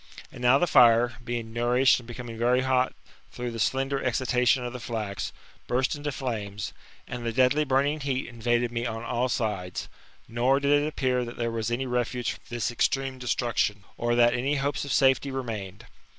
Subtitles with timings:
[0.31, 2.95] And now the fire, being nourished and becoming very hot
[3.31, 5.31] through the slender excitation of the flax,
[5.67, 6.73] burst into flames,
[7.07, 9.89] and the deadly burning heat in vaded me on ail sides;
[10.27, 14.33] nor did it appear that there was any refuge from this extreme destruction, or that
[14.33, 15.85] any hopes of safety remained.